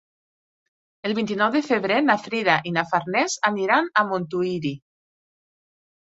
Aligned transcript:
El 1.09 1.11
vint-i-nou 1.17 1.51
de 1.55 1.59
febrer 1.65 1.99
na 2.05 2.15
Frida 2.21 2.55
i 2.69 2.71
na 2.77 2.83
Farners 2.93 3.35
aniran 3.51 3.91
a 4.01 4.05
Montuïri. 4.13 4.73